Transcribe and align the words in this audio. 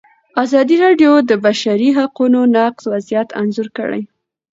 ازادي 0.43 0.75
راډیو 0.85 1.11
د 1.21 1.27
د 1.29 1.31
بشري 1.45 1.89
حقونو 1.97 2.39
نقض 2.55 2.83
وضعیت 2.93 3.29
انځور 3.41 3.67
کړی. 3.77 4.01